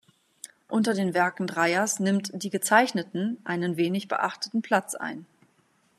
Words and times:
Unter 0.67 0.95
den 0.95 1.13
Werken 1.13 1.45
Dreyers 1.45 1.99
nimmt 1.99 2.31
"Die 2.33 2.49
Gezeichneten" 2.49 3.37
einen 3.43 3.77
wenig 3.77 4.07
beachteten 4.07 4.63
Platz 4.63 4.95
ein. 4.95 5.27